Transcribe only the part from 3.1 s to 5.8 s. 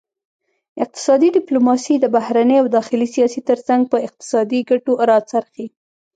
سیاست ترڅنګ په اقتصادي ګټو راڅرخي